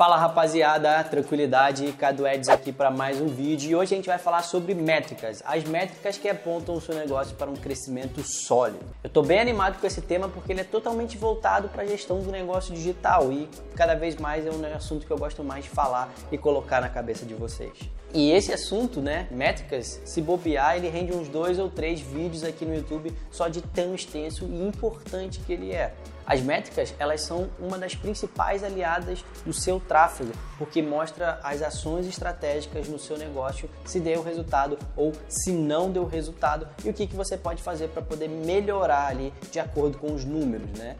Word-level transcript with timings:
Fala 0.00 0.16
rapaziada, 0.16 1.04
tranquilidade, 1.04 1.92
Cadu 1.92 2.26
Eds 2.26 2.48
aqui 2.48 2.72
para 2.72 2.90
mais 2.90 3.20
um 3.20 3.26
vídeo 3.26 3.70
e 3.70 3.76
hoje 3.76 3.92
a 3.92 3.96
gente 3.98 4.06
vai 4.06 4.16
falar 4.16 4.40
sobre 4.40 4.72
métricas, 4.72 5.42
as 5.44 5.62
métricas 5.64 6.16
que 6.16 6.26
apontam 6.26 6.74
o 6.74 6.80
seu 6.80 6.94
negócio 6.94 7.36
para 7.36 7.50
um 7.50 7.54
crescimento 7.54 8.22
sólido. 8.22 8.82
Eu 9.04 9.08
estou 9.08 9.22
bem 9.22 9.38
animado 9.38 9.78
com 9.78 9.86
esse 9.86 10.00
tema 10.00 10.26
porque 10.26 10.52
ele 10.52 10.62
é 10.62 10.64
totalmente 10.64 11.18
voltado 11.18 11.68
para 11.68 11.82
a 11.82 11.86
gestão 11.86 12.18
do 12.20 12.32
negócio 12.32 12.74
digital 12.74 13.30
e 13.30 13.46
cada 13.76 13.94
vez 13.94 14.16
mais 14.16 14.46
é 14.46 14.50
um 14.50 14.74
assunto 14.74 15.04
que 15.04 15.12
eu 15.12 15.18
gosto 15.18 15.44
mais 15.44 15.64
de 15.64 15.70
falar 15.70 16.10
e 16.32 16.38
colocar 16.38 16.80
na 16.80 16.88
cabeça 16.88 17.26
de 17.26 17.34
vocês. 17.34 17.70
E 18.14 18.32
esse 18.32 18.54
assunto, 18.54 19.02
né, 19.02 19.28
métricas, 19.30 20.00
se 20.06 20.22
bobear, 20.22 20.76
ele 20.76 20.88
rende 20.88 21.12
uns 21.12 21.28
dois 21.28 21.58
ou 21.58 21.68
três 21.68 22.00
vídeos 22.00 22.42
aqui 22.42 22.64
no 22.64 22.74
YouTube 22.74 23.12
só 23.30 23.48
de 23.48 23.60
tão 23.60 23.94
extenso 23.94 24.46
e 24.46 24.66
importante 24.66 25.40
que 25.40 25.52
ele 25.52 25.72
é. 25.72 25.92
As 26.30 26.40
métricas, 26.40 26.94
elas 26.96 27.22
são 27.22 27.50
uma 27.58 27.76
das 27.76 27.96
principais 27.96 28.62
aliadas 28.62 29.24
do 29.44 29.52
seu 29.52 29.80
tráfego, 29.80 30.30
porque 30.56 30.80
mostra 30.80 31.40
as 31.42 31.60
ações 31.60 32.06
estratégicas 32.06 32.86
no 32.86 33.00
seu 33.00 33.18
negócio, 33.18 33.68
se 33.84 33.98
deu 33.98 34.22
resultado 34.22 34.78
ou 34.96 35.12
se 35.28 35.50
não 35.50 35.90
deu 35.90 36.06
resultado 36.06 36.68
e 36.84 36.88
o 36.88 36.94
que, 36.94 37.08
que 37.08 37.16
você 37.16 37.36
pode 37.36 37.60
fazer 37.60 37.88
para 37.88 38.00
poder 38.00 38.28
melhorar 38.28 39.08
ali 39.08 39.34
de 39.50 39.58
acordo 39.58 39.98
com 39.98 40.14
os 40.14 40.24
números, 40.24 40.70
né? 40.78 40.94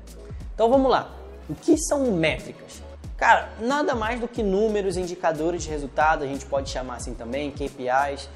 Então 0.52 0.68
vamos 0.68 0.90
lá. 0.90 1.14
O 1.48 1.54
que 1.54 1.78
são 1.78 2.10
métricas? 2.10 2.82
Cara, 3.16 3.50
nada 3.60 3.94
mais 3.94 4.18
do 4.18 4.26
que 4.26 4.42
números, 4.42 4.96
indicadores 4.96 5.62
de 5.62 5.70
resultado, 5.70 6.24
a 6.24 6.26
gente 6.26 6.44
pode 6.44 6.70
chamar 6.70 6.96
assim 6.96 7.14
também, 7.14 7.52
KPIs, 7.52 8.28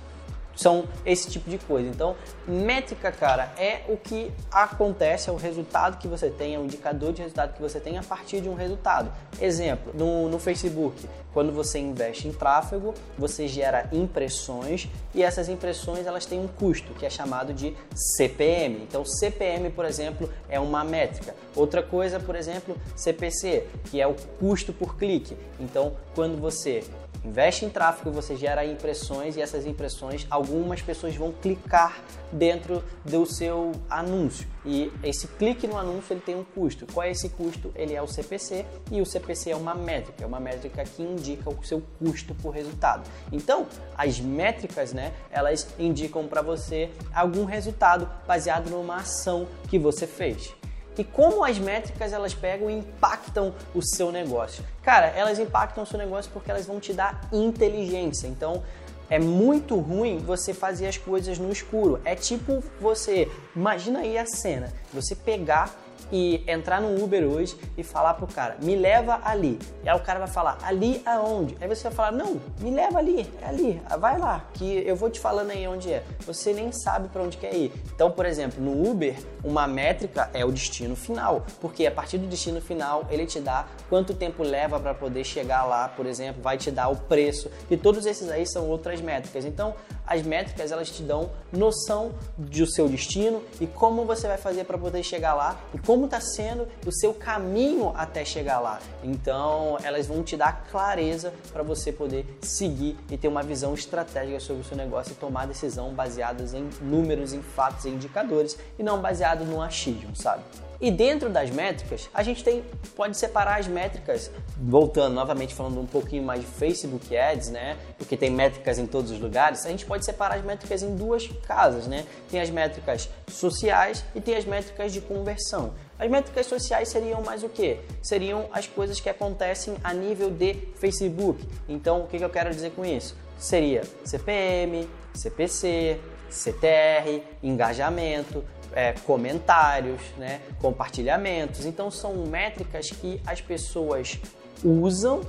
são 0.56 0.84
esse 1.04 1.30
tipo 1.30 1.48
de 1.50 1.58
coisa. 1.58 1.88
Então, 1.88 2.16
métrica, 2.46 3.10
cara, 3.10 3.52
é 3.56 3.82
o 3.88 3.96
que 3.96 4.32
acontece, 4.50 5.28
é 5.28 5.32
o 5.32 5.36
resultado 5.36 5.98
que 5.98 6.08
você 6.08 6.30
tem, 6.30 6.54
é 6.54 6.58
o 6.58 6.64
indicador 6.64 7.12
de 7.12 7.22
resultado 7.22 7.54
que 7.54 7.62
você 7.62 7.80
tem 7.80 7.98
a 7.98 8.02
partir 8.02 8.40
de 8.40 8.48
um 8.48 8.54
resultado. 8.54 9.12
Exemplo, 9.40 9.92
no, 9.94 10.28
no 10.28 10.38
Facebook, 10.38 11.08
quando 11.32 11.52
você 11.52 11.80
investe 11.80 12.28
em 12.28 12.32
tráfego, 12.32 12.94
você 13.18 13.48
gera 13.48 13.88
impressões 13.92 14.88
e 15.12 15.22
essas 15.22 15.48
impressões 15.48 16.06
elas 16.06 16.24
têm 16.24 16.38
um 16.38 16.46
custo 16.46 16.94
que 16.94 17.04
é 17.04 17.10
chamado 17.10 17.52
de 17.52 17.76
CPM. 17.94 18.82
Então, 18.82 19.04
CPM, 19.04 19.68
por 19.70 19.84
exemplo, 19.84 20.30
é 20.48 20.60
uma 20.60 20.84
métrica. 20.84 21.34
Outra 21.56 21.82
coisa, 21.82 22.20
por 22.20 22.36
exemplo, 22.36 22.76
CPC, 22.94 23.66
que 23.90 24.00
é 24.00 24.06
o 24.06 24.14
custo 24.38 24.72
por 24.72 24.96
clique. 24.96 25.36
Então, 25.58 25.96
quando 26.14 26.40
você 26.40 26.84
investe 27.24 27.64
em 27.64 27.70
tráfego, 27.70 28.10
você 28.10 28.36
gera 28.36 28.64
impressões 28.64 29.36
e 29.36 29.40
essas 29.40 29.66
impressões, 29.66 30.26
algumas 30.30 30.82
pessoas 30.82 31.16
vão 31.16 31.32
clicar 31.32 32.02
dentro 32.30 32.84
do 33.04 33.24
seu 33.24 33.72
anúncio. 33.88 34.46
E 34.64 34.92
esse 35.02 35.26
clique 35.28 35.66
no 35.66 35.76
anúncio 35.76 36.12
ele 36.12 36.20
tem 36.20 36.34
um 36.34 36.44
custo. 36.44 36.86
Qual 36.92 37.04
é 37.04 37.10
esse 37.10 37.28
custo? 37.28 37.72
Ele 37.74 37.94
é 37.94 38.02
o 38.02 38.06
CPC 38.06 38.64
e 38.90 39.00
o 39.00 39.06
CPC 39.06 39.50
é 39.50 39.56
uma 39.56 39.74
métrica, 39.74 40.24
é 40.24 40.26
uma 40.26 40.40
métrica 40.40 40.84
que 40.84 41.02
indica 41.02 41.50
o 41.50 41.64
seu 41.64 41.82
custo 41.98 42.34
por 42.34 42.50
resultado. 42.50 43.08
Então, 43.32 43.66
as 43.96 44.20
métricas, 44.20 44.92
né, 44.92 45.12
elas 45.30 45.68
indicam 45.78 46.26
para 46.26 46.42
você 46.42 46.90
algum 47.14 47.44
resultado 47.44 48.08
baseado 48.26 48.70
numa 48.70 48.96
ação 48.96 49.46
que 49.68 49.78
você 49.78 50.06
fez 50.06 50.54
e 50.96 51.04
como 51.04 51.44
as 51.44 51.58
métricas 51.58 52.12
elas 52.12 52.34
pegam 52.34 52.70
e 52.70 52.74
impactam 52.74 53.54
o 53.74 53.82
seu 53.82 54.12
negócio. 54.12 54.64
Cara, 54.82 55.06
elas 55.08 55.38
impactam 55.38 55.84
o 55.84 55.86
seu 55.86 55.98
negócio 55.98 56.30
porque 56.32 56.50
elas 56.50 56.66
vão 56.66 56.78
te 56.78 56.92
dar 56.92 57.28
inteligência. 57.32 58.26
Então, 58.26 58.62
é 59.10 59.18
muito 59.18 59.76
ruim 59.78 60.18
você 60.18 60.54
fazer 60.54 60.86
as 60.86 60.96
coisas 60.96 61.38
no 61.38 61.52
escuro. 61.52 62.00
É 62.04 62.14
tipo 62.14 62.62
você, 62.80 63.30
imagina 63.54 64.00
aí 64.00 64.16
a 64.16 64.26
cena, 64.26 64.72
você 64.92 65.14
pegar 65.14 65.83
e 66.14 66.44
entrar 66.46 66.80
no 66.80 67.02
Uber 67.02 67.24
hoje 67.24 67.56
e 67.76 67.82
falar 67.82 68.14
pro 68.14 68.28
cara, 68.28 68.56
me 68.62 68.76
leva 68.76 69.20
ali. 69.24 69.58
E 69.82 69.88
aí 69.88 69.96
o 69.96 70.00
cara 70.00 70.20
vai 70.20 70.28
falar, 70.28 70.58
ali 70.62 71.02
aonde? 71.04 71.56
Aí 71.60 71.66
você 71.66 71.82
vai 71.88 71.92
falar, 71.92 72.12
não, 72.12 72.40
me 72.60 72.70
leva 72.70 73.00
ali, 73.00 73.28
é 73.42 73.48
ali, 73.48 73.82
vai 73.98 74.16
lá, 74.16 74.46
que 74.54 74.86
eu 74.86 74.94
vou 74.94 75.10
te 75.10 75.18
falando 75.18 75.50
aí 75.50 75.66
onde 75.66 75.92
é. 75.92 76.04
Você 76.20 76.52
nem 76.52 76.70
sabe 76.70 77.08
para 77.08 77.20
onde 77.20 77.36
quer 77.36 77.52
ir. 77.52 77.72
Então, 77.92 78.12
por 78.12 78.26
exemplo, 78.26 78.62
no 78.62 78.88
Uber, 78.88 79.16
uma 79.42 79.66
métrica 79.66 80.30
é 80.32 80.44
o 80.44 80.52
destino 80.52 80.94
final, 80.94 81.44
porque 81.60 81.84
a 81.84 81.90
partir 81.90 82.18
do 82.18 82.28
destino 82.28 82.60
final 82.60 83.08
ele 83.10 83.26
te 83.26 83.40
dá 83.40 83.66
quanto 83.90 84.14
tempo 84.14 84.44
leva 84.44 84.78
para 84.78 84.94
poder 84.94 85.24
chegar 85.24 85.64
lá, 85.64 85.88
por 85.88 86.06
exemplo, 86.06 86.40
vai 86.40 86.56
te 86.56 86.70
dar 86.70 86.90
o 86.90 86.96
preço. 86.96 87.50
E 87.68 87.76
todos 87.76 88.06
esses 88.06 88.30
aí 88.30 88.46
são 88.46 88.68
outras 88.68 89.00
métricas. 89.00 89.44
Então, 89.44 89.74
as 90.06 90.22
métricas 90.22 90.70
elas 90.70 90.90
te 90.90 91.02
dão 91.02 91.30
noção 91.52 92.12
do 92.36 92.66
seu 92.66 92.88
destino 92.88 93.42
e 93.60 93.66
como 93.66 94.04
você 94.04 94.26
vai 94.26 94.36
fazer 94.36 94.64
para 94.64 94.76
poder 94.76 95.02
chegar 95.02 95.34
lá 95.34 95.58
e 95.72 95.78
como 95.78 96.04
está 96.06 96.20
sendo 96.20 96.66
o 96.86 96.92
seu 96.92 97.14
caminho 97.14 97.92
até 97.96 98.24
chegar 98.24 98.60
lá. 98.60 98.80
Então, 99.02 99.78
elas 99.82 100.06
vão 100.06 100.22
te 100.22 100.36
dar 100.36 100.64
clareza 100.70 101.32
para 101.52 101.62
você 101.62 101.92
poder 101.92 102.26
seguir 102.42 102.96
e 103.10 103.16
ter 103.16 103.28
uma 103.28 103.42
visão 103.42 103.74
estratégica 103.74 104.40
sobre 104.40 104.62
o 104.62 104.64
seu 104.64 104.76
negócio 104.76 105.12
e 105.12 105.14
tomar 105.14 105.46
decisão 105.46 105.92
baseadas 105.94 106.54
em 106.54 106.68
números, 106.80 107.32
em 107.32 107.42
fatos 107.42 107.84
e 107.84 107.88
indicadores 107.88 108.58
e 108.78 108.82
não 108.82 109.00
baseado 109.00 109.44
no 109.44 109.62
achismo, 109.62 110.14
sabe? 110.14 110.42
E 110.84 110.90
dentro 110.90 111.30
das 111.30 111.48
métricas, 111.48 112.10
a 112.12 112.22
gente 112.22 112.44
tem, 112.44 112.62
pode 112.94 113.16
separar 113.16 113.58
as 113.58 113.66
métricas, 113.66 114.30
voltando 114.58 115.14
novamente 115.14 115.54
falando 115.54 115.80
um 115.80 115.86
pouquinho 115.86 116.22
mais 116.22 116.42
de 116.42 116.46
Facebook 116.46 117.16
Ads, 117.16 117.48
né? 117.48 117.78
Porque 117.96 118.18
tem 118.18 118.30
métricas 118.30 118.78
em 118.78 118.86
todos 118.86 119.10
os 119.10 119.18
lugares, 119.18 119.64
a 119.64 119.70
gente 119.70 119.86
pode 119.86 120.04
separar 120.04 120.34
as 120.34 120.44
métricas 120.44 120.82
em 120.82 120.94
duas 120.94 121.26
casas, 121.46 121.86
né? 121.86 122.04
Tem 122.30 122.38
as 122.38 122.50
métricas 122.50 123.08
sociais 123.28 124.04
e 124.14 124.20
tem 124.20 124.36
as 124.36 124.44
métricas 124.44 124.92
de 124.92 125.00
conversão. 125.00 125.72
As 125.98 126.10
métricas 126.10 126.44
sociais 126.44 126.90
seriam 126.90 127.22
mais 127.22 127.42
o 127.42 127.48
que? 127.48 127.78
Seriam 128.02 128.46
as 128.52 128.66
coisas 128.66 129.00
que 129.00 129.08
acontecem 129.08 129.76
a 129.82 129.94
nível 129.94 130.30
de 130.30 130.68
Facebook. 130.76 131.48
Então, 131.66 132.02
o 132.02 132.06
que 132.06 132.22
eu 132.22 132.28
quero 132.28 132.50
dizer 132.50 132.72
com 132.72 132.84
isso? 132.84 133.16
Seria 133.38 133.84
CPM, 134.04 134.86
CPC, 135.14 135.98
CTR, 136.28 137.22
engajamento, 137.42 138.44
é, 138.74 138.92
comentários, 139.06 140.00
né, 140.16 140.40
compartilhamentos. 140.60 141.64
Então 141.64 141.90
são 141.90 142.26
métricas 142.26 142.90
que 142.90 143.20
as 143.26 143.40
pessoas 143.40 144.18
usam 144.62 145.22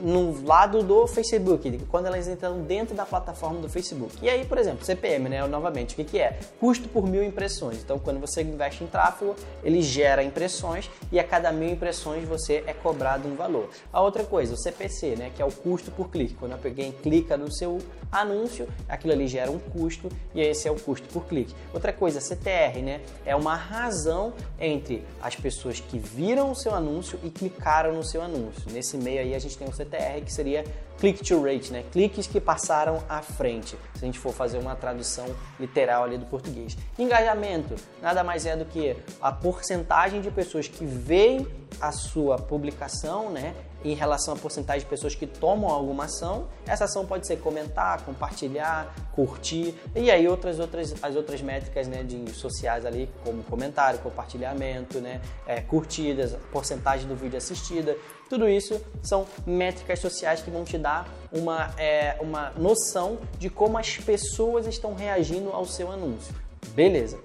no 0.00 0.44
lado 0.44 0.82
do 0.82 1.06
Facebook, 1.06 1.78
quando 1.90 2.06
elas 2.06 2.28
entram 2.28 2.62
dentro 2.62 2.94
da 2.94 3.04
plataforma 3.04 3.60
do 3.60 3.68
Facebook. 3.68 4.16
E 4.22 4.28
aí, 4.28 4.44
por 4.44 4.58
exemplo, 4.58 4.84
CPM, 4.84 5.28
né? 5.28 5.46
Novamente, 5.46 5.94
o 5.94 5.96
que, 5.96 6.04
que 6.04 6.18
é? 6.18 6.38
Custo 6.58 6.88
por 6.88 7.06
mil 7.06 7.22
impressões. 7.22 7.78
Então, 7.78 7.98
quando 7.98 8.20
você 8.20 8.42
investe 8.42 8.84
em 8.84 8.86
tráfego, 8.86 9.34
ele 9.62 9.82
gera 9.82 10.22
impressões 10.22 10.90
e 11.12 11.18
a 11.18 11.24
cada 11.24 11.52
mil 11.52 11.70
impressões 11.70 12.26
você 12.26 12.64
é 12.66 12.72
cobrado 12.72 13.28
um 13.28 13.34
valor. 13.34 13.70
A 13.92 14.00
outra 14.00 14.24
coisa, 14.24 14.54
o 14.54 14.56
CPC, 14.56 15.16
né? 15.16 15.30
Que 15.34 15.42
é 15.42 15.44
o 15.44 15.52
custo 15.52 15.90
por 15.90 16.10
clique. 16.10 16.34
Quando 16.34 16.52
alguém 16.52 16.92
clica 16.92 17.36
no 17.36 17.50
seu 17.52 17.78
anúncio, 18.10 18.66
aquilo 18.88 19.12
ali 19.12 19.28
gera 19.28 19.50
um 19.50 19.58
custo 19.58 20.08
e 20.34 20.40
esse 20.40 20.66
é 20.66 20.70
o 20.70 20.76
custo 20.76 21.06
por 21.08 21.26
clique. 21.26 21.54
Outra 21.72 21.92
coisa, 21.92 22.20
CTR, 22.20 22.82
né? 22.82 23.00
É 23.24 23.36
uma 23.36 23.54
razão 23.54 24.32
entre 24.58 25.04
as 25.22 25.36
pessoas 25.36 25.80
que 25.80 25.98
viram 25.98 26.50
o 26.50 26.54
seu 26.54 26.74
anúncio 26.74 27.18
e 27.22 27.30
clicaram 27.30 27.94
no 27.94 28.04
seu 28.04 28.22
anúncio. 28.22 28.70
Nesse 28.70 28.96
meio 28.96 29.20
aí 29.20 29.34
a 29.34 29.38
gente 29.38 29.56
tem 29.56 29.68
o 29.68 29.72
CTR, 29.72 29.89
que 30.24 30.32
seria 30.32 30.64
click 30.98 31.24
to 31.24 31.42
rate, 31.42 31.72
né? 31.72 31.84
Cliques 31.90 32.26
que 32.26 32.40
passaram 32.40 33.02
à 33.08 33.22
frente, 33.22 33.76
se 33.94 34.02
a 34.02 34.06
gente 34.06 34.18
for 34.18 34.32
fazer 34.32 34.58
uma 34.58 34.76
tradução 34.76 35.26
literal 35.58 36.04
ali 36.04 36.18
do 36.18 36.26
português. 36.26 36.76
Engajamento 36.98 37.74
nada 38.02 38.22
mais 38.22 38.44
é 38.44 38.54
do 38.56 38.66
que 38.66 38.96
a 39.20 39.32
porcentagem 39.32 40.20
de 40.20 40.30
pessoas 40.30 40.68
que 40.68 40.84
veem 40.84 41.46
a 41.80 41.90
sua 41.90 42.36
publicação, 42.36 43.30
né? 43.30 43.54
Em 43.84 43.94
relação 43.94 44.34
à 44.34 44.36
porcentagem 44.36 44.82
de 44.82 44.86
pessoas 44.86 45.14
que 45.14 45.26
tomam 45.26 45.70
alguma 45.70 46.04
ação, 46.04 46.48
essa 46.66 46.84
ação 46.84 47.06
pode 47.06 47.26
ser 47.26 47.38
comentar, 47.38 48.02
compartilhar, 48.04 48.94
curtir 49.14 49.74
e 49.94 50.10
aí 50.10 50.28
outras 50.28 50.58
outras 50.58 50.94
as 51.02 51.16
outras 51.16 51.40
métricas, 51.40 51.88
né, 51.88 52.02
de 52.02 52.30
sociais 52.32 52.84
ali, 52.84 53.08
como 53.24 53.42
comentário, 53.44 53.98
compartilhamento, 54.00 55.00
né, 55.00 55.20
é, 55.46 55.60
curtidas, 55.60 56.36
porcentagem 56.52 57.08
do 57.08 57.16
vídeo 57.16 57.38
assistida, 57.38 57.96
tudo 58.28 58.48
isso 58.48 58.80
são 59.02 59.26
métricas 59.44 59.98
sociais 59.98 60.40
que 60.40 60.50
vão 60.50 60.64
te 60.64 60.78
dar 60.78 61.08
uma, 61.32 61.74
é, 61.76 62.16
uma 62.20 62.50
noção 62.50 63.18
de 63.38 63.50
como 63.50 63.76
as 63.76 63.96
pessoas 63.96 64.66
estão 64.66 64.94
reagindo 64.94 65.50
ao 65.50 65.64
seu 65.64 65.90
anúncio. 65.90 66.34
Beleza. 66.74 67.18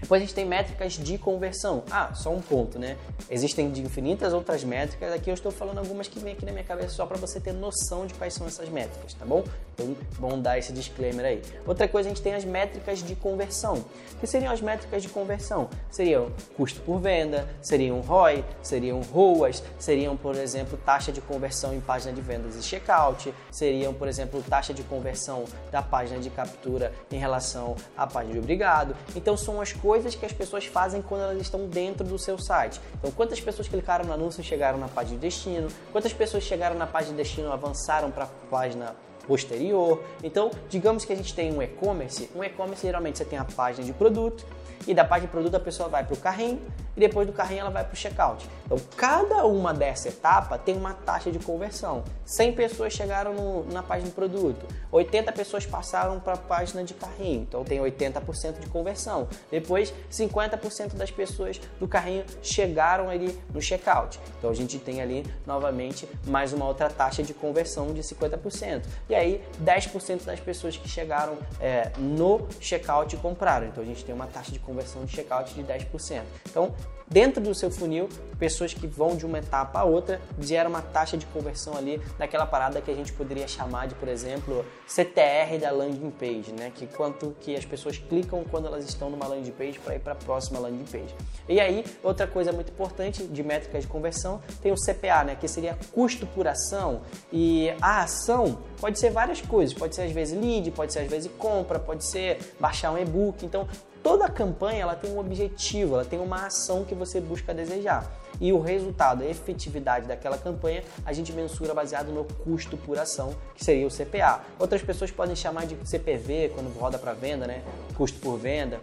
Depois 0.00 0.22
a 0.22 0.24
gente 0.24 0.34
tem 0.34 0.44
métricas 0.44 0.92
de 0.92 1.18
conversão. 1.18 1.82
Ah, 1.90 2.14
só 2.14 2.30
um 2.30 2.40
ponto, 2.40 2.78
né? 2.78 2.96
Existem 3.28 3.70
de 3.70 3.82
infinitas 3.82 4.32
outras 4.32 4.62
métricas. 4.62 5.12
Aqui 5.12 5.30
eu 5.30 5.34
estou 5.34 5.50
falando 5.50 5.78
algumas 5.78 6.06
que 6.06 6.18
vêm 6.18 6.32
aqui 6.32 6.44
na 6.44 6.52
minha 6.52 6.64
cabeça 6.64 6.90
só 6.90 7.06
para 7.06 7.16
você 7.16 7.40
ter 7.40 7.52
noção 7.52 8.06
de 8.06 8.14
quais 8.14 8.34
são 8.34 8.46
essas 8.46 8.68
métricas, 8.68 9.14
tá 9.14 9.24
bom? 9.24 9.44
Então, 9.74 9.96
bom 10.18 10.40
dar 10.40 10.58
esse 10.58 10.72
disclaimer 10.72 11.24
aí. 11.24 11.42
Outra 11.66 11.88
coisa, 11.88 12.08
a 12.08 12.10
gente 12.10 12.22
tem 12.22 12.34
as 12.34 12.44
métricas 12.44 13.02
de 13.02 13.14
conversão. 13.14 13.84
Que 14.20 14.26
seriam 14.26 14.52
as 14.52 14.60
métricas 14.60 15.02
de 15.02 15.08
conversão? 15.08 15.68
Seriam 15.90 16.32
custo 16.56 16.80
por 16.80 17.00
venda, 17.00 17.48
seriam 17.60 18.00
ROI, 18.00 18.44
seriam 18.62 19.00
ROAS, 19.00 19.62
seriam, 19.78 20.16
por 20.16 20.34
exemplo, 20.36 20.78
taxa 20.84 21.12
de 21.12 21.20
conversão 21.20 21.74
em 21.74 21.80
página 21.80 22.12
de 22.12 22.20
vendas 22.20 22.56
e 22.56 22.62
checkout, 22.62 23.32
seriam, 23.50 23.92
por 23.94 24.08
exemplo, 24.08 24.42
taxa 24.48 24.72
de 24.72 24.82
conversão 24.82 25.44
da 25.70 25.82
página 25.82 26.18
de 26.20 26.30
captura 26.30 26.92
em 27.10 27.18
relação 27.18 27.76
à 27.96 28.06
página 28.06 28.34
de 28.34 28.38
obrigado. 28.38 28.96
Então, 29.14 29.36
são 29.36 29.60
as 29.60 29.72
coisas 29.72 29.87
coisas 29.88 30.14
que 30.14 30.26
as 30.26 30.32
pessoas 30.34 30.66
fazem 30.66 31.00
quando 31.00 31.22
elas 31.22 31.40
estão 31.40 31.66
dentro 31.66 32.06
do 32.06 32.18
seu 32.18 32.38
site. 32.38 32.78
Então, 32.98 33.10
quantas 33.10 33.40
pessoas 33.40 33.68
clicaram 33.68 34.04
no 34.04 34.12
anúncio 34.12 34.42
e 34.42 34.44
chegaram 34.44 34.76
na 34.76 34.86
página 34.86 35.16
de 35.16 35.22
destino, 35.22 35.68
quantas 35.90 36.12
pessoas 36.12 36.44
chegaram 36.44 36.76
na 36.76 36.86
página 36.86 37.16
de 37.16 37.22
destino 37.22 37.48
e 37.48 37.52
avançaram 37.52 38.10
para 38.10 38.24
a 38.24 38.28
página 38.50 38.94
posterior. 39.26 40.02
Então, 40.22 40.50
digamos 40.68 41.06
que 41.06 41.12
a 41.14 41.16
gente 41.16 41.34
tem 41.34 41.50
um 41.54 41.62
e-commerce. 41.62 42.28
Um 42.36 42.44
e-commerce 42.44 42.86
geralmente 42.86 43.16
você 43.16 43.24
tem 43.24 43.38
a 43.38 43.46
página 43.46 43.82
de 43.82 43.94
produto 43.94 44.44
e 44.86 44.94
da 44.94 45.04
página 45.04 45.26
de 45.26 45.32
produto 45.32 45.54
a 45.54 45.60
pessoa 45.60 45.88
vai 45.88 46.04
para 46.04 46.14
o 46.14 46.16
carrinho 46.16 46.60
e 46.98 47.00
depois 47.00 47.26
do 47.26 47.32
carrinho 47.32 47.60
ela 47.60 47.70
vai 47.70 47.84
para 47.84 47.94
o 47.94 47.96
checkout. 47.96 48.44
Então, 48.66 48.76
cada 48.96 49.46
uma 49.46 49.72
dessa 49.72 50.08
etapa 50.08 50.58
tem 50.58 50.76
uma 50.76 50.92
taxa 50.92 51.30
de 51.30 51.38
conversão. 51.38 52.02
100 52.24 52.52
pessoas 52.52 52.92
chegaram 52.92 53.32
no, 53.32 53.64
na 53.72 53.82
página 53.82 54.08
de 54.08 54.14
produto, 54.14 54.66
80 54.90 55.32
pessoas 55.32 55.64
passaram 55.64 56.18
para 56.18 56.34
a 56.34 56.36
página 56.36 56.82
de 56.82 56.92
carrinho, 56.94 57.42
então 57.42 57.62
tem 57.64 57.78
80% 57.78 58.58
de 58.58 58.66
conversão. 58.66 59.28
Depois, 59.50 59.94
50% 60.10 60.94
das 60.94 61.10
pessoas 61.10 61.60
do 61.78 61.86
carrinho 61.86 62.24
chegaram 62.42 63.08
ali 63.08 63.38
no 63.54 63.62
checkout. 63.62 64.18
Então, 64.38 64.50
a 64.50 64.54
gente 64.54 64.78
tem 64.78 65.00
ali 65.00 65.24
novamente 65.46 66.08
mais 66.26 66.52
uma 66.52 66.66
outra 66.66 66.90
taxa 66.90 67.22
de 67.22 67.32
conversão 67.32 67.94
de 67.94 68.02
50%. 68.02 68.82
E 69.08 69.14
aí, 69.14 69.42
10% 69.62 70.24
das 70.24 70.40
pessoas 70.40 70.76
que 70.76 70.88
chegaram 70.88 71.38
é, 71.60 71.92
no 71.96 72.48
checkout 72.60 73.16
compraram. 73.18 73.68
Então, 73.68 73.84
a 73.84 73.86
gente 73.86 74.04
tem 74.04 74.14
uma 74.14 74.26
taxa 74.26 74.50
de 74.50 74.58
conversão 74.68 75.04
de 75.04 75.12
checkout 75.12 75.54
de 75.54 75.62
10%. 75.64 76.22
Então, 76.50 76.74
dentro 77.10 77.42
do 77.42 77.54
seu 77.54 77.70
funil, 77.70 78.08
pessoas 78.38 78.74
que 78.74 78.86
vão 78.86 79.16
de 79.16 79.24
uma 79.24 79.38
etapa 79.38 79.80
a 79.80 79.84
outra 79.84 80.20
gera 80.38 80.68
uma 80.68 80.82
taxa 80.82 81.16
de 81.16 81.24
conversão 81.26 81.76
ali 81.76 82.00
daquela 82.18 82.46
parada 82.46 82.80
que 82.80 82.90
a 82.90 82.94
gente 82.94 83.12
poderia 83.12 83.48
chamar 83.48 83.88
de, 83.88 83.94
por 83.94 84.08
exemplo, 84.08 84.64
CTR 84.86 85.58
da 85.58 85.70
landing 85.70 86.10
page, 86.10 86.52
né? 86.52 86.70
Que 86.74 86.86
quanto 86.86 87.34
que 87.40 87.56
as 87.56 87.64
pessoas 87.64 87.96
clicam 87.96 88.44
quando 88.50 88.66
elas 88.66 88.84
estão 88.84 89.08
numa 89.08 89.26
landing 89.26 89.52
page 89.52 89.78
para 89.78 89.96
ir 89.96 90.00
para 90.00 90.12
a 90.12 90.16
próxima 90.16 90.58
landing 90.58 90.84
page. 90.84 91.14
E 91.48 91.58
aí, 91.60 91.84
outra 92.02 92.26
coisa 92.26 92.52
muito 92.52 92.70
importante 92.70 93.24
de 93.24 93.42
métricas 93.42 93.82
de 93.82 93.88
conversão, 93.88 94.42
tem 94.60 94.70
o 94.70 94.76
CPA, 94.76 95.24
né? 95.24 95.34
Que 95.34 95.48
seria 95.48 95.78
custo 95.92 96.26
por 96.26 96.46
ação 96.46 97.00
e 97.32 97.70
a 97.80 98.02
ação 98.02 98.58
pode 98.80 98.98
ser 98.98 99.10
várias 99.10 99.40
coisas, 99.40 99.74
pode 99.74 99.94
ser 99.94 100.02
às 100.02 100.12
vezes 100.12 100.38
lead, 100.38 100.70
pode 100.72 100.92
ser 100.92 101.00
às 101.00 101.08
vezes 101.08 101.30
compra, 101.38 101.78
pode 101.78 102.04
ser 102.04 102.38
baixar 102.60 102.92
um 102.92 102.98
e-book. 102.98 103.44
Então, 103.44 103.66
toda 104.02 104.28
campanha 104.28 104.82
ela 104.82 104.94
tem 104.94 105.10
um 105.10 105.18
objetivo, 105.18 105.94
ela 105.94 106.04
tem 106.04 106.18
uma 106.18 106.46
ação 106.46 106.84
que 106.84 106.94
você 106.94 107.20
busca 107.20 107.54
desejar. 107.54 108.10
E 108.40 108.52
o 108.52 108.60
resultado, 108.60 109.22
a 109.22 109.26
efetividade 109.26 110.06
daquela 110.06 110.38
campanha, 110.38 110.84
a 111.04 111.12
gente 111.12 111.32
mensura 111.32 111.74
baseado 111.74 112.12
no 112.12 112.24
custo 112.24 112.76
por 112.76 112.98
ação, 112.98 113.34
que 113.54 113.64
seria 113.64 113.86
o 113.86 113.90
CPA. 113.90 114.40
Outras 114.58 114.82
pessoas 114.82 115.10
podem 115.10 115.34
chamar 115.34 115.66
de 115.66 115.76
CPV 115.84 116.52
quando 116.54 116.72
roda 116.78 116.98
para 116.98 117.12
venda, 117.14 117.46
né? 117.46 117.62
Custo 117.96 118.20
por 118.20 118.38
venda. 118.38 118.80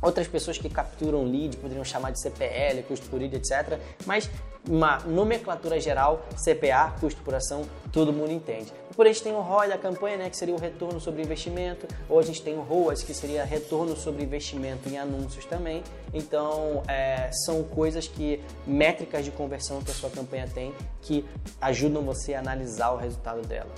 Outras 0.00 0.28
pessoas 0.28 0.58
que 0.58 0.68
capturam 0.68 1.24
lead 1.24 1.56
poderiam 1.56 1.84
chamar 1.84 2.12
de 2.12 2.20
CPL, 2.20 2.82
custo 2.82 3.08
por 3.08 3.18
lead, 3.18 3.34
etc. 3.36 3.78
Mas 4.06 4.30
uma 4.68 4.98
nomenclatura 5.00 5.80
geral, 5.80 6.26
CPA, 6.36 6.94
custo 7.00 7.20
por 7.22 7.34
ação, 7.34 7.62
todo 7.92 8.12
mundo 8.12 8.30
entende. 8.30 8.72
Por 8.94 9.06
a 9.06 9.08
gente 9.12 9.22
tem 9.22 9.32
o 9.32 9.40
ROI 9.40 9.68
da 9.68 9.78
campanha, 9.78 10.16
né, 10.16 10.30
que 10.30 10.36
seria 10.36 10.54
o 10.54 10.58
retorno 10.58 11.00
sobre 11.00 11.22
investimento, 11.22 11.86
ou 12.08 12.18
a 12.18 12.22
gente 12.22 12.42
tem 12.42 12.58
o 12.58 12.62
ROAS, 12.62 13.02
que 13.02 13.14
seria 13.14 13.44
retorno 13.44 13.96
sobre 13.96 14.24
investimento 14.24 14.88
em 14.88 14.98
anúncios 14.98 15.44
também. 15.44 15.84
Então, 16.12 16.82
é, 16.88 17.30
são 17.44 17.62
coisas 17.62 18.08
que, 18.08 18.42
métricas 18.66 19.24
de 19.24 19.30
conversão 19.30 19.80
que 19.80 19.90
a 19.90 19.94
sua 19.94 20.10
campanha 20.10 20.48
tem, 20.52 20.74
que 21.00 21.24
ajudam 21.60 22.02
você 22.02 22.34
a 22.34 22.40
analisar 22.40 22.90
o 22.90 22.96
resultado 22.96 23.46
dela. 23.46 23.70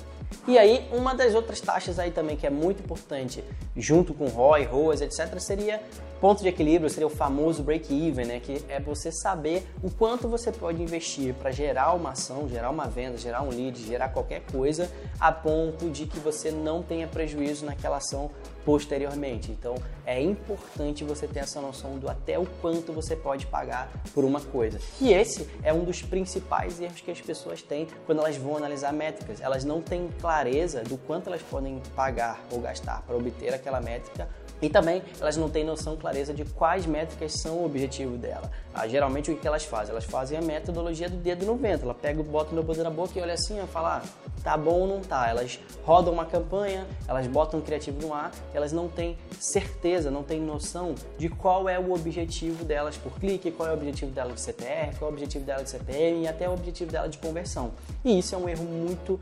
E 0.49 0.59
aí, 0.59 0.89
uma 0.91 1.15
das 1.15 1.35
outras 1.35 1.61
taxas 1.61 1.99
aí 1.99 2.11
também 2.11 2.37
que 2.37 2.47
é 2.47 2.51
muito 2.51 2.83
importante, 2.83 3.45
junto 3.77 4.15
com 4.15 4.27
ROI, 4.27 4.65
ROAS, 4.65 5.03
etc., 5.03 5.39
seria 5.39 5.83
ponto 6.21 6.43
de 6.43 6.49
equilíbrio, 6.49 6.91
seria 6.91 7.07
o 7.07 7.11
famoso 7.11 7.63
break-even, 7.63 8.27
né? 8.27 8.41
Que 8.41 8.63
é 8.69 8.79
você 8.79 9.11
saber 9.11 9.67
o 9.83 9.91
quanto 9.91 10.29
você 10.29 10.53
pode 10.53 10.83
investir 10.83 11.35
para 11.35 11.51
gerar 11.51 11.95
uma 11.95 12.11
ação, 12.11 12.49
gerar 12.49 12.71
uma 12.71 12.87
venda, 12.87 13.17
gerar 13.17 13.43
um 13.43 13.49
lead, 13.49 13.81
gerar 13.83 14.11
qualquer 14.11 14.43
coisa, 14.53 14.91
a 15.19 15.33
ponto 15.33 15.89
de 15.89 16.07
que 16.07 16.19
você 16.19 16.51
não 16.51 16.83
tenha 16.83 17.09
prejuízo 17.09 17.65
naquela 17.65 17.97
ação 17.97 18.31
posteriormente. 18.65 19.51
Então, 19.51 19.75
é 20.05 20.21
importante 20.21 21.03
você 21.03 21.27
ter 21.27 21.41
essa 21.41 21.61
noção 21.61 21.99
do 21.99 22.11
até 22.11 22.39
o 22.39 22.47
quanto 22.61 22.93
você 22.93 23.17
pode 23.17 23.47
pagar 23.47 23.91
por 24.13 24.25
uma 24.25 24.41
coisa. 24.41 24.79
E 25.01 25.13
esse 25.13 25.49
é 25.63 25.73
um 25.73 25.85
dos 25.85 26.03
principais 26.03 26.81
erros 26.81 27.01
que 27.01 27.11
as 27.11 27.21
pessoas 27.21 27.63
têm 27.63 27.87
quando 28.05 28.19
elas 28.19 28.37
vão 28.37 28.57
analisar 28.57 28.93
métricas. 28.93 29.41
Elas 29.41 29.65
não 29.65 29.81
têm 29.81 30.11
clareza 30.21 30.83
do 30.83 30.99
quanto 30.99 31.29
elas 31.29 31.43
podem 31.43 31.81
pagar 31.97 32.41
ou 32.51 32.61
gastar 32.61 33.03
para 33.03 33.17
obter 33.17 33.55
aquela 33.55 33.81
métrica 33.81 34.29
e 34.63 34.69
também 34.69 35.03
elas 35.21 35.37
não 35.37 35.49
têm 35.49 35.65
noção, 35.65 35.97
clareza 35.97 36.35
de 36.35 36.45
quais 36.45 36.87
métricas 36.87 37.41
são 37.41 37.59
o 37.59 37.65
objetivo 37.65 38.17
dela. 38.17 38.51
Ah, 38.73 38.87
geralmente 38.87 39.31
o 39.31 39.37
que 39.37 39.47
elas 39.47 39.65
fazem? 39.65 39.91
Elas 39.91 40.05
fazem 40.05 40.39
a 40.39 40.43
metodologia 40.43 41.09
do 41.09 41.17
dedo 41.17 41.45
no 41.45 41.57
vento. 41.57 41.85
Ela 41.85 41.95
pega, 41.95 42.23
bota 42.23 42.55
no 42.55 42.63
dedo 42.63 42.85
na 42.85 42.91
boca 42.91 43.19
e 43.19 43.23
olha 43.23 43.35
assim 43.35 43.63
e 43.63 43.67
fala, 43.67 44.03
ah, 44.03 44.31
tá 44.45 44.57
bom 44.57 44.81
ou 44.81 44.87
não 44.87 45.01
tá. 45.01 45.29
Elas 45.29 45.59
rodam 45.85 46.13
uma 46.13 46.25
campanha, 46.25 46.87
elas 47.09 47.27
botam 47.27 47.61
um 47.61 47.63
criativo 47.63 48.01
no 48.01 48.15
ar, 48.15 48.31
elas 48.55 48.73
não 48.73 48.89
têm 48.89 49.17
certeza, 49.39 50.11
não 50.11 50.23
têm 50.23 50.41
noção 50.41 50.95
de 51.19 51.29
qual 51.29 51.69
é 51.69 51.79
o 51.79 51.93
objetivo 51.93 52.65
delas 52.65 52.97
por 52.97 53.13
clique, 53.19 53.51
qual 53.51 53.69
é 53.69 53.73
o 53.73 53.75
objetivo 53.75 54.13
dela 54.13 54.33
de 54.33 54.41
CTR, 54.41 54.97
qual 54.99 55.11
é 55.11 55.13
o 55.13 55.15
objetivo 55.15 55.45
dela 55.45 55.63
de 55.63 55.71
CPM 55.71 56.23
e 56.23 56.29
até 56.29 56.49
o 56.49 56.53
objetivo 56.53 56.93
dela 56.93 57.09
de 57.09 57.19
conversão. 57.19 57.73
E 58.05 58.19
isso 58.19 58.35
é 58.35 58.39
um 58.39 58.49
erro 58.49 58.65
muito 58.65 59.19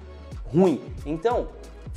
ruim. 0.52 0.80
Então, 1.06 1.48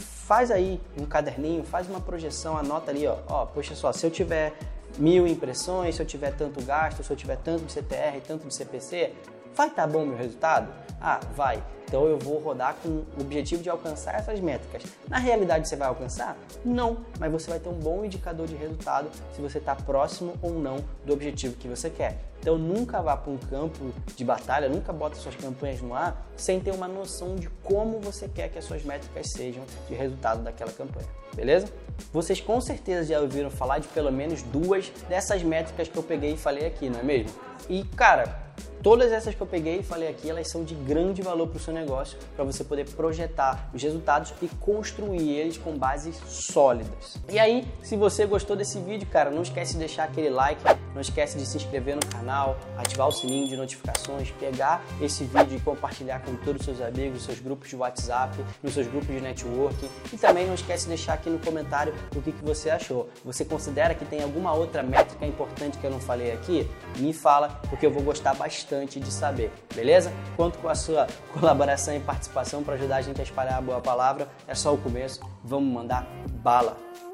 faz 0.02 0.52
aí 0.52 0.80
um 1.00 1.06
caderninho, 1.06 1.64
faz 1.64 1.88
uma 1.88 2.02
projeção, 2.02 2.58
anota 2.58 2.92
ali, 2.92 3.08
ó, 3.08 3.18
ó, 3.28 3.46
poxa 3.46 3.76
só, 3.76 3.92
se 3.92 4.06
eu 4.06 4.12
tiver 4.12 4.54
mil 4.98 5.26
impressões, 5.28 5.96
se 5.96 6.02
eu 6.02 6.06
tiver 6.06 6.36
tanto 6.36 6.62
gasto, 6.64 7.04
se 7.04 7.12
eu 7.12 7.16
tiver 7.16 7.38
tanto 7.38 7.66
de 7.66 7.72
CTR, 7.72 8.20
tanto 8.26 8.48
de 8.48 8.54
CPC, 8.54 9.14
vai 9.56 9.68
estar 9.68 9.84
tá 9.84 9.88
bom 9.88 10.06
meu 10.06 10.18
resultado? 10.18 10.72
Ah, 11.00 11.20
vai. 11.36 11.64
Então 11.92 12.06
eu 12.06 12.18
vou 12.18 12.40
rodar 12.40 12.78
com 12.82 12.88
o 12.88 13.06
objetivo 13.20 13.62
de 13.62 13.70
alcançar 13.70 14.16
essas 14.16 14.40
métricas. 14.40 14.84
Na 15.10 15.18
realidade 15.18 15.68
você 15.68 15.76
vai 15.76 15.90
alcançar? 15.90 16.38
Não, 16.64 17.00
mas 17.20 17.30
você 17.30 17.50
vai 17.50 17.60
ter 17.60 17.68
um 17.68 17.74
bom 17.74 18.06
indicador 18.06 18.48
de 18.48 18.56
resultado 18.56 19.10
se 19.36 19.42
você 19.42 19.58
está 19.58 19.76
próximo 19.76 20.36
ou 20.42 20.54
não 20.54 20.78
do 21.06 21.12
objetivo 21.12 21.58
que 21.58 21.68
você 21.68 21.90
quer. 21.90 22.18
Então 22.40 22.58
nunca 22.58 23.02
vá 23.02 23.18
para 23.18 23.30
um 23.30 23.38
campo 23.38 23.92
de 24.16 24.24
batalha, 24.24 24.70
nunca 24.70 24.94
bota 24.94 25.18
suas 25.18 25.36
campanhas 25.36 25.82
no 25.82 25.94
ar 25.94 26.26
sem 26.38 26.62
ter 26.62 26.72
uma 26.72 26.88
noção 26.88 27.36
de 27.36 27.50
como 27.62 28.00
você 28.00 28.30
quer 28.30 28.48
que 28.48 28.58
as 28.58 28.64
suas 28.64 28.84
métricas 28.84 29.30
sejam 29.32 29.64
de 29.90 29.94
resultado 29.94 30.42
daquela 30.44 30.72
campanha. 30.72 31.08
Beleza? 31.36 31.68
Vocês 32.14 32.40
com 32.40 32.62
certeza 32.62 33.04
já 33.04 33.20
ouviram 33.20 33.52
falar 33.52 33.80
de 33.80 33.90
pelo 33.90 34.14
menos 34.14 34.42
duas 34.44 34.90
dessas 35.10 35.44
métricas 35.44 35.90
que 35.90 35.98
eu 35.98 36.04
peguei 36.04 36.36
e 36.36 36.38
falei 36.38 36.66
aqui, 36.68 36.90
não 36.90 37.02
é 37.02 37.04
mesmo? 37.04 37.32
E 37.70 37.84
cara, 37.84 38.41
Todas 38.82 39.12
essas 39.12 39.36
que 39.36 39.42
eu 39.42 39.46
peguei 39.46 39.80
e 39.80 39.84
falei 39.84 40.10
aqui, 40.10 40.30
elas 40.30 40.50
são 40.50 40.64
de 40.64 40.74
grande 40.74 41.22
valor 41.22 41.48
para 41.48 41.58
o 41.58 41.60
seu 41.60 41.72
negócio, 41.74 42.18
para 42.36 42.44
você 42.44 42.64
poder 42.64 42.90
projetar 42.90 43.70
os 43.74 43.84
resultados 43.84 44.34
e 44.42 44.48
construir 44.48 45.30
eles 45.30 45.58
com 45.58 45.78
bases 45.78 46.20
sólidas. 46.26 47.18
E 47.30 47.38
aí, 47.38 47.68
se 47.84 47.96
você 47.96 48.26
gostou 48.26 48.56
desse 48.56 48.80
vídeo, 48.80 49.08
cara, 49.08 49.30
não 49.30 49.44
esquece 49.44 49.74
de 49.74 49.80
deixar 49.80 50.06
aquele 50.06 50.30
like, 50.30 50.64
não 50.94 51.02
esquece 51.02 51.38
de 51.38 51.46
se 51.46 51.58
inscrever 51.58 51.96
no 51.96 52.06
canal, 52.06 52.58
ativar 52.78 53.08
o 53.08 53.12
sininho 53.12 53.48
de 53.48 53.56
notificações, 53.56 54.32
pegar 54.32 54.84
esse 55.02 55.24
vídeo 55.24 55.58
e 55.58 55.60
compartilhar 55.60 56.20
com 56.22 56.36
todos 56.36 56.62
os 56.62 56.66
seus 56.66 56.82
amigos, 56.82 57.24
seus 57.24 57.40
grupos 57.40 57.70
de 57.70 57.76
WhatsApp, 57.76 58.38
nos 58.62 58.74
seus 58.74 58.88
grupos 58.88 59.08
de 59.08 59.22
networking. 59.22 59.90
E 60.12 60.18
também 60.18 60.46
não 60.46 60.54
esquece 60.54 60.84
de 60.84 60.90
deixar 60.90 61.14
aqui 61.14 61.30
no 61.30 61.40
comentário 61.40 61.94
o 62.16 62.22
que, 62.22 62.32
que 62.32 62.44
você 62.44 62.70
achou. 62.70 63.10
Você 63.26 63.46
considera 63.46 63.96
que 63.96 64.06
tem 64.06 64.22
alguma 64.22 64.54
outra 64.54 64.84
métrica 64.84 65.26
importante 65.26 65.78
que 65.78 65.86
eu 65.86 65.92
não 65.92 66.00
falei 66.00 66.32
aqui? 66.32 66.70
Me 66.98 67.14
fala, 67.14 67.62
porque 67.70 67.86
eu 67.86 67.92
vou 67.92 68.04
gostar 68.04 68.34
bastante 68.34 69.00
de 69.00 69.12
saber, 69.12 69.52
beleza? 69.76 70.12
Conto 70.36 70.58
com 70.60 70.70
a 70.70 70.76
sua 70.76 71.08
colaboração 71.34 71.96
e 71.96 72.00
participação 72.00 72.64
para 72.64 72.76
ajudar 72.76 72.98
a 72.98 73.02
gente 73.02 73.20
a 73.20 73.24
espalhar 73.24 73.58
a 73.58 73.62
boa 73.62 73.82
palavra. 73.82 74.28
É 74.48 74.56
só 74.56 74.74
o 74.74 74.78
começo, 74.78 75.20
vamos 75.44 75.72
mandar 75.72 76.08
bala! 76.42 77.11